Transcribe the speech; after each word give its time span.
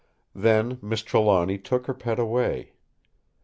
Then 0.33 0.79
Miss 0.81 1.03
Trelawny 1.03 1.59
took 1.59 1.85
her 1.85 1.93
pet 1.93 2.17
away. 2.17 2.73